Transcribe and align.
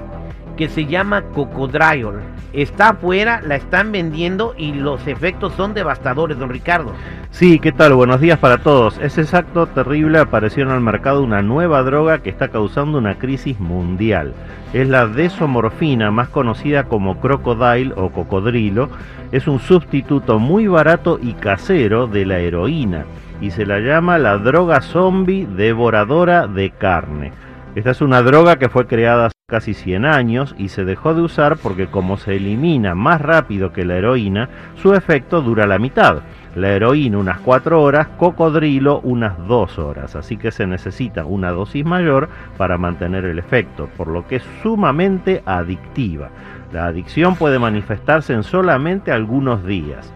que 0.59 0.67
se 0.67 0.85
llama 0.85 1.21
Cocodriol. 1.21 2.19
Está 2.51 2.89
afuera, 2.89 3.41
la 3.47 3.55
están 3.55 3.93
vendiendo 3.93 4.53
y 4.57 4.73
los 4.73 5.07
efectos 5.07 5.53
son 5.53 5.73
devastadores, 5.73 6.37
don 6.37 6.49
Ricardo. 6.49 6.91
Sí, 7.31 7.59
¿qué 7.59 7.71
tal? 7.71 7.93
Buenos 7.93 8.19
días 8.19 8.39
para 8.39 8.57
todos. 8.57 8.97
Es 8.97 9.17
exacto, 9.17 9.67
terrible, 9.67 10.19
apareció 10.19 10.63
en 10.63 10.71
el 10.71 10.81
mercado 10.81 11.23
una 11.23 11.41
nueva 11.41 11.81
droga 11.83 12.17
que 12.17 12.29
está 12.29 12.49
causando 12.49 12.97
una 12.97 13.17
crisis 13.17 13.57
mundial. 13.61 14.33
Es 14.73 14.89
la 14.89 15.07
desomorfina, 15.07 16.11
más 16.11 16.27
conocida 16.27 16.83
como 16.83 17.21
crocodile 17.21 17.93
o 17.95 18.09
cocodrilo. 18.09 18.89
Es 19.31 19.47
un 19.47 19.59
sustituto 19.59 20.39
muy 20.39 20.67
barato 20.67 21.19
y 21.23 21.35
casero 21.35 22.05
de 22.05 22.25
la 22.25 22.39
heroína 22.39 23.05
y 23.39 23.51
se 23.51 23.65
la 23.65 23.79
llama 23.79 24.17
la 24.17 24.37
droga 24.37 24.81
zombie 24.81 25.47
devoradora 25.47 26.47
de 26.47 26.71
carne. 26.71 27.31
Esta 27.75 27.91
es 27.91 28.01
una 28.01 28.21
droga 28.21 28.57
que 28.57 28.67
fue 28.67 28.87
creada 28.87 29.29
casi 29.49 29.73
100 29.73 30.05
años 30.05 30.55
y 30.57 30.69
se 30.69 30.85
dejó 30.85 31.13
de 31.13 31.21
usar 31.21 31.57
porque 31.57 31.87
como 31.87 32.15
se 32.15 32.37
elimina 32.37 32.95
más 32.95 33.19
rápido 33.19 33.73
que 33.73 33.83
la 33.83 33.97
heroína, 33.97 34.47
su 34.75 34.93
efecto 34.93 35.41
dura 35.41 35.67
la 35.67 35.79
mitad. 35.79 36.21
La 36.55 36.69
heroína 36.69 37.17
unas 37.17 37.39
4 37.41 37.81
horas, 37.81 38.07
cocodrilo 38.17 39.01
unas 39.01 39.37
2 39.47 39.79
horas, 39.79 40.15
así 40.15 40.37
que 40.37 40.51
se 40.51 40.65
necesita 40.65 41.25
una 41.25 41.51
dosis 41.51 41.85
mayor 41.85 42.29
para 42.57 42.77
mantener 42.77 43.25
el 43.25 43.39
efecto, 43.39 43.89
por 43.97 44.07
lo 44.07 44.25
que 44.27 44.37
es 44.37 44.43
sumamente 44.63 45.43
adictiva. 45.45 46.29
La 46.71 46.85
adicción 46.85 47.35
puede 47.35 47.59
manifestarse 47.59 48.33
en 48.33 48.43
solamente 48.43 49.11
algunos 49.11 49.65
días. 49.65 50.13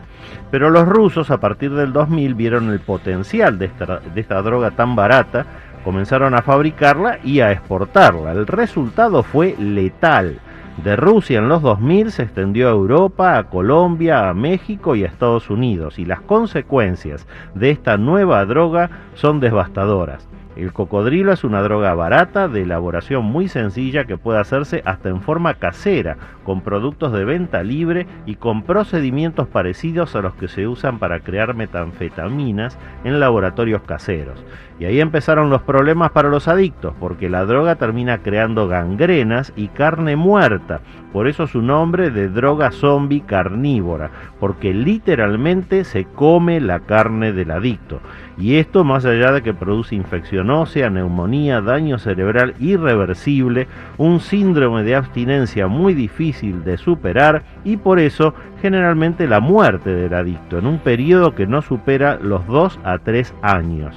Pero 0.52 0.70
los 0.70 0.88
rusos 0.88 1.32
a 1.32 1.40
partir 1.40 1.74
del 1.74 1.94
2000 1.94 2.36
vieron 2.36 2.70
el 2.70 2.80
potencial 2.80 3.58
de 3.58 3.66
esta, 3.66 4.00
de 4.00 4.22
esta 4.22 4.42
droga 4.42 4.72
tan 4.72 4.96
barata 4.96 5.46
comenzaron 5.84 6.34
a 6.34 6.42
fabricarla 6.42 7.20
y 7.24 7.42
a 7.42 7.52
exportarla. 7.52 8.32
El 8.32 8.48
resultado 8.48 9.24
fue 9.24 9.56
letal. 9.60 10.40
De 10.78 10.96
Rusia 10.96 11.38
en 11.38 11.50
los 11.50 11.62
2000 11.62 12.12
se 12.12 12.24
extendió 12.24 12.68
a 12.68 12.72
Europa, 12.72 13.38
a 13.38 13.44
Colombia, 13.44 14.28
a 14.28 14.34
México 14.34 14.96
y 14.96 15.04
a 15.04 15.08
Estados 15.08 15.52
Unidos, 15.52 16.00
y 16.00 16.06
las 16.06 16.22
consecuencias 16.22 17.28
de 17.54 17.70
esta 17.70 17.98
nueva 17.98 18.44
droga 18.46 18.90
son 19.14 19.40
devastadoras. 19.40 20.28
El 20.56 20.72
cocodrilo 20.72 21.34
es 21.34 21.44
una 21.44 21.64
droga 21.64 21.96
barata, 21.96 22.48
de 22.48 22.62
elaboración 22.62 23.26
muy 23.26 23.48
sencilla 23.48 24.06
que 24.06 24.18
puede 24.18 24.40
hacerse 24.40 24.84
hasta 24.86 25.10
en 25.10 25.22
forma 25.22 25.56
casera, 25.56 26.18
con 26.44 26.62
productos 26.62 27.12
de 27.12 27.26
venta 27.26 27.64
libre 27.64 28.06
y 28.28 28.36
con 28.36 28.62
procedimientos 28.62 29.48
parecidos 29.48 30.16
a 30.16 30.22
los 30.22 30.36
que 30.36 30.48
se 30.48 30.68
usan 30.68 31.00
para 31.00 31.22
crear 31.22 31.56
metanfetaminas 31.56 32.78
en 33.04 33.20
laboratorios 33.20 33.82
caseros. 33.82 34.44
Y 34.80 34.86
ahí 34.86 35.00
empezaron 35.00 35.50
los 35.50 35.64
problemas 35.64 36.12
para 36.12 36.30
los 36.30 36.48
adictos, 36.48 36.94
porque 37.00 37.30
la 37.30 37.46
droga 37.46 37.76
termina 37.76 38.20
creando 38.20 38.68
gangrenas 38.68 39.54
y 39.56 39.70
carne 39.70 40.16
muerta. 40.16 40.63
Por 41.12 41.28
eso 41.28 41.48
su 41.48 41.62
nombre 41.62 42.10
de 42.10 42.30
droga 42.30 42.72
zombie 42.72 43.22
carnívora, 43.22 44.10
porque 44.40 44.74
literalmente 44.74 45.84
se 45.84 46.06
come 46.06 46.60
la 46.60 46.80
carne 46.80 47.34
del 47.34 47.52
adicto. 47.52 48.00
Y 48.38 48.56
esto 48.56 48.84
más 48.84 49.06
allá 49.06 49.32
de 49.32 49.44
que 49.44 49.54
produce 49.54 49.96
infección 49.96 50.50
ósea, 50.50 50.90
neumonía, 50.90 51.62
daño 51.62 52.00
cerebral 52.00 52.56
irreversible, 52.60 53.68
un 53.98 54.20
síndrome 54.20 54.84
de 54.84 54.96
abstinencia 54.96 55.68
muy 55.68 55.94
difícil 55.94 56.64
de 56.64 56.78
superar 56.78 57.44
y 57.64 57.78
por 57.78 58.00
eso 58.00 58.34
generalmente 58.62 59.28
la 59.28 59.40
muerte 59.40 59.94
del 59.94 60.14
adicto 60.14 60.58
en 60.58 60.66
un 60.66 60.80
periodo 60.80 61.36
que 61.36 61.46
no 61.46 61.62
supera 61.62 62.18
los 62.22 62.46
2 62.48 62.80
a 62.84 62.98
3 62.98 63.34
años. 63.42 63.96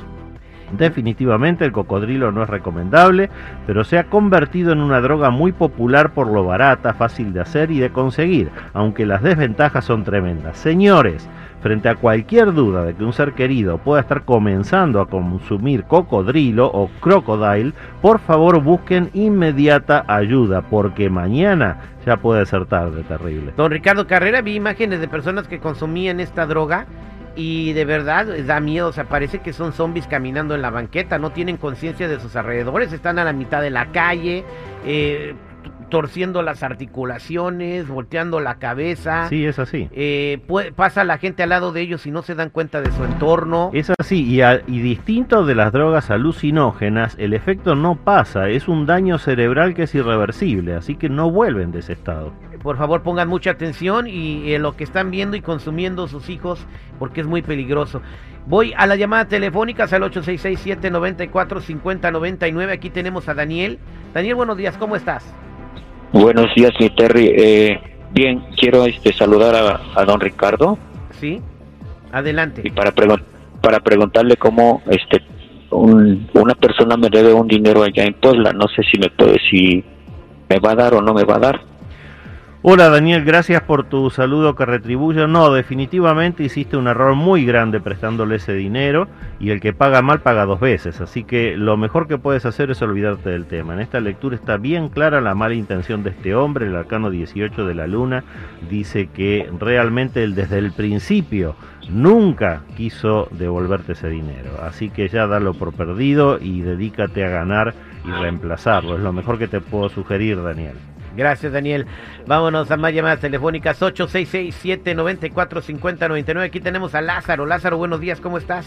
Definitivamente 0.73 1.65
el 1.65 1.73
cocodrilo 1.73 2.33
no 2.33 2.43
es 2.43 2.51
recomendable, 2.51 3.31
pero 3.67 3.85
se 3.85 3.99
ha 3.99 4.05
convertido 4.05 4.73
en 4.73 4.81
una 4.81 5.01
droga 5.01 5.31
muy 5.31 5.53
popular 5.53 6.13
por 6.13 6.27
lo 6.29 6.45
barata, 6.45 6.95
fácil 6.95 7.33
de 7.33 7.41
hacer 7.41 7.71
y 7.71 7.79
de 7.79 7.91
conseguir, 7.91 8.51
aunque 8.73 9.07
las 9.07 9.23
desventajas 9.23 9.85
son 9.85 10.05
tremendas. 10.05 10.59
Señores, 10.59 11.29
frente 11.63 11.89
a 11.89 11.95
cualquier 11.95 12.53
duda 12.53 12.85
de 12.85 12.95
que 12.95 13.05
un 13.05 13.13
ser 13.13 13.33
querido 13.33 13.79
pueda 13.79 14.01
estar 14.01 14.25
comenzando 14.25 15.01
a 15.01 15.09
consumir 15.09 15.85
cocodrilo 15.85 16.67
o 16.67 16.89
crocodile, 17.01 17.73
por 18.03 18.19
favor 18.19 18.63
busquen 18.63 19.11
inmediata 19.15 20.05
ayuda, 20.07 20.63
porque 20.63 21.11
mañana 21.11 21.79
ya 22.05 22.17
puede 22.19 22.47
ser 22.47 22.67
tarde, 22.67 23.03
terrible. 23.03 23.53
Don 23.57 23.71
Ricardo 23.71 24.07
Carrera, 24.07 24.43
vi 24.43 24.55
imágenes 24.55 25.01
de 25.01 25.09
personas 25.09 25.49
que 25.49 25.59
consumían 25.59 26.21
esta 26.21 26.47
droga 26.47 26.87
y 27.37 27.75
de 27.75 27.85
verdad 27.85 28.27
da 28.45 28.61
miedo, 28.61 28.89
o 28.89 28.93
sea, 28.93 29.05
parece 29.05 29.41
que 29.41 29.53
son 29.53 29.73
zombies 29.73 30.07
caminando 30.07 30.55
en 30.55 30.63
la 30.63 30.71
banqueta, 30.71 31.19
no 31.19 31.31
tienen 31.31 31.59
conciencia 31.59 32.09
de 32.09 32.19
sus 32.19 32.35
alrededores, 32.35 32.93
están 32.93 33.19
a 33.19 33.25
la 33.25 33.33
mitad 33.33 33.61
de 33.61 33.71
la 33.71 33.93
calle, 33.93 34.45
eh, 34.85 35.35
torciendo 35.89 36.43
las 36.43 36.63
articulaciones, 36.63 37.87
volteando 37.89 38.41
la 38.41 38.57
cabeza. 38.57 39.29
Sí, 39.29 39.47
es 39.47 39.59
así. 39.59 39.89
Eh, 39.93 40.41
pasa 40.75 41.05
la 41.05 41.19
gente 41.19 41.43
al 41.43 41.51
lado 41.51 41.73
de 41.73 41.83
ellos 41.83 42.07
y 42.07 42.11
no 42.11 42.23
se 42.23 42.35
dan 42.35 42.51
cuenta 42.51 42.81
de 42.81 42.91
su 42.91 43.05
entorno. 43.05 43.71
Es 43.73 43.93
así, 43.99 44.25
y, 44.25 44.43
y 44.43 44.81
distinto 44.81 45.45
de 45.45 45.55
las 45.55 45.73
drogas 45.73 46.11
alucinógenas, 46.11 47.15
el 47.19 47.35
efecto 47.35 47.75
no 47.75 47.97
pasa, 47.97 48.49
es 48.49 48.69
un 48.69 48.87
daño 48.87 49.19
cerebral 49.19 49.75
que 49.75 49.85
es 49.85 49.95
irreversible, 49.95 50.75
así 50.75 50.97
que 50.97 51.09
no 51.09 51.31
vuelven 51.31 51.71
de 51.71 51.81
ese 51.81 51.93
estado. 51.93 52.33
Por 52.67 52.77
favor, 52.79 53.03
pongan 53.03 53.29
mucha 53.29 53.53
atención 53.53 54.09
y 54.09 54.53
en 54.53 54.63
lo 54.63 54.75
que 54.75 54.83
están 54.83 55.13
viendo 55.13 55.37
y 55.37 55.41
consumiendo 55.41 56.09
sus 56.09 56.29
hijos, 56.29 56.67
porque 56.99 57.21
es 57.21 57.27
muy 57.29 57.41
peligroso. 57.41 58.03
Voy 58.47 58.75
a 58.77 58.89
la 58.89 58.97
llamada 58.97 59.27
telefónica 59.27 59.85
al 59.85 60.03
866-794-5099. 60.03 62.73
Aquí 62.73 62.91
tenemos 62.91 63.29
a 63.29 63.35
Daniel. 63.35 63.79
Daniel, 64.13 64.35
buenos 64.35 64.57
días, 64.57 64.77
¿cómo 64.79 64.97
estás? 64.97 65.33
Buenos 66.13 66.53
días, 66.57 66.73
mi 66.81 66.91
Terry. 66.91 67.33
Eh, 67.37 67.81
bien, 68.13 68.45
quiero 68.61 68.85
este, 68.85 69.13
saludar 69.13 69.81
a, 69.95 70.05
don 70.05 70.21
Ricardo. 70.21 70.77
Sí, 71.13 71.41
adelante. 72.11 72.63
Y 72.65 72.71
para, 72.71 72.93
para 73.63 73.79
preguntarle 73.79 74.37
cómo 74.39 74.83
este, 74.87 75.23
una 75.71 76.57
persona 76.57 76.97
me 76.97 77.11
debe 77.11 77.33
un 77.33 77.47
dinero 77.47 77.85
allá 77.85 78.03
en 78.03 78.15
Puebla. 78.15 78.53
No 78.53 78.67
sé 78.67 78.83
si 78.91 78.99
me 78.99 79.09
puede, 79.09 79.39
si 79.49 79.85
me 80.49 80.59
va 80.59 80.73
a 80.73 80.75
dar 80.75 80.95
o 80.95 81.01
no 81.01 81.15
me 81.15 81.23
va 81.23 81.37
a 81.37 81.39
dar. 81.39 81.66
Hola 82.69 82.89
Daniel, 82.89 83.25
gracias 83.25 83.63
por 83.63 83.85
tu 83.85 84.11
saludo 84.11 84.57
que 84.57 84.67
retribuyo. 84.67 85.29
No, 85.29 85.53
definitivamente 85.53 86.43
hiciste 86.43 86.77
un 86.77 86.89
error 86.89 87.15
muy 87.15 87.45
grande 87.45 87.79
prestándole 87.79 88.35
ese 88.35 88.55
dinero 88.55 89.07
y 89.39 89.51
el 89.51 89.61
que 89.61 89.73
paga 89.73 90.03
mal 90.03 90.21
paga 90.21 90.47
dos 90.47 90.59
veces. 90.59 91.01
Así 91.01 91.23
que 91.23 91.57
lo 91.57 91.77
mejor 91.77 92.09
que 92.09 92.19
puedes 92.19 92.45
hacer 92.45 92.73
es 92.73 92.83
olvidarte 92.83 93.31
del 93.31 93.47
tema. 93.47 93.75
En 93.75 93.79
esta 93.79 94.01
lectura 94.01 94.35
está 94.35 94.57
bien 94.57 94.89
clara 94.89 95.21
la 95.21 95.37
mala 95.37 95.55
intención 95.55 96.03
de 96.03 96.11
este 96.11 96.35
hombre. 96.35 96.67
El 96.67 96.75
arcano 96.75 97.09
18 97.09 97.67
de 97.67 97.75
la 97.77 97.87
luna 97.87 98.25
dice 98.69 99.11
que 99.15 99.49
realmente 99.61 100.25
él 100.25 100.35
desde 100.35 100.59
el 100.59 100.73
principio 100.73 101.55
nunca 101.89 102.63
quiso 102.77 103.29
devolverte 103.31 103.93
ese 103.93 104.09
dinero. 104.09 104.51
Así 104.61 104.91
que 104.91 105.07
ya 105.07 105.29
dalo 105.29 105.55
por 105.55 105.73
perdido 105.73 106.41
y 106.41 106.63
dedícate 106.63 107.25
a 107.25 107.29
ganar 107.29 107.75
y 108.05 108.11
reemplazarlo. 108.11 108.97
Es 108.97 109.03
lo 109.03 109.13
mejor 109.13 109.39
que 109.39 109.47
te 109.47 109.61
puedo 109.61 109.89
sugerir, 109.89 110.43
Daniel. 110.43 110.75
Gracias, 111.17 111.53
Daniel. 111.53 111.87
Vámonos 112.27 112.71
a 112.71 112.77
más 112.77 112.93
llamadas 112.93 113.21
telefónicas 113.21 113.81
866-794-5099. 113.81 116.45
Aquí 116.45 116.61
tenemos 116.61 116.95
a 116.95 117.01
Lázaro. 117.01 117.47
Lázaro, 117.47 117.79
buenos 117.79 118.01
días, 118.01 118.21
¿cómo 118.21 118.37
estás? 118.39 118.67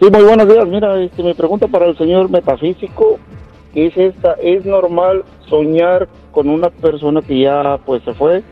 Sí, 0.00 0.10
muy 0.10 0.24
buenos 0.24 0.48
días. 0.48 0.66
Mira, 0.68 1.00
este, 1.00 1.22
me 1.22 1.34
pregunta 1.34 1.68
para 1.68 1.86
el 1.86 1.96
señor 1.96 2.28
metafísico, 2.30 3.18
¿qué 3.72 3.86
es 3.86 3.96
esta? 3.96 4.32
¿Es 4.42 4.66
normal 4.66 5.24
soñar 5.48 6.08
con 6.32 6.48
una 6.48 6.68
persona 6.70 7.22
que 7.22 7.38
ya 7.40 7.78
pues 7.86 8.02
se 8.02 8.12
fue, 8.14 8.42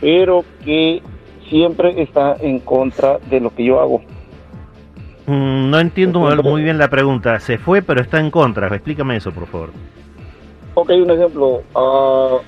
pero 0.00 0.42
que 0.64 1.02
siempre 1.48 2.02
está 2.02 2.36
en 2.40 2.60
contra 2.60 3.18
de 3.30 3.40
lo 3.40 3.54
que 3.54 3.64
yo 3.64 3.80
hago? 3.80 4.00
Mm, 5.26 5.70
no 5.70 5.78
entiendo 5.78 6.20
muy 6.42 6.62
bien 6.62 6.78
la 6.78 6.88
pregunta. 6.88 7.38
Se 7.40 7.58
fue, 7.58 7.82
pero 7.82 8.00
está 8.00 8.18
en 8.18 8.30
contra. 8.30 8.68
Explícame 8.68 9.16
eso, 9.16 9.32
por 9.32 9.46
favor. 9.46 9.68
Ok, 10.74 10.90
un 10.90 11.10
ejemplo. 11.10 11.62
Uh, 11.74 12.38